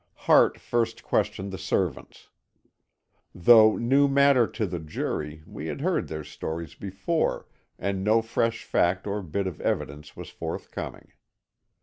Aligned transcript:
Hart 0.15 0.59
first 0.59 1.03
questioned 1.03 1.51
the 1.51 1.59
servants. 1.59 2.29
Though 3.35 3.77
new 3.77 4.07
matter 4.07 4.47
to 4.47 4.65
the 4.65 4.79
jury, 4.79 5.43
we 5.45 5.67
had 5.67 5.81
heard 5.81 6.07
their 6.07 6.23
stories 6.23 6.73
before, 6.73 7.45
and 7.77 8.03
no 8.03 8.23
fresh 8.23 8.63
fact 8.63 9.05
or 9.05 9.21
bit 9.21 9.45
of 9.45 9.61
evidence 9.61 10.15
was 10.15 10.31
forthcoming. 10.31 11.09